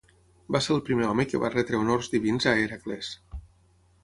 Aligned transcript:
Va 0.55 0.61
ser 0.67 0.71
el 0.75 0.79
primer 0.87 1.05
home 1.09 1.25
que 1.33 1.41
va 1.43 1.51
retre 1.57 1.83
honors 1.83 2.11
divins 2.15 2.49
a 2.49 2.55
Hèracles. 2.63 3.13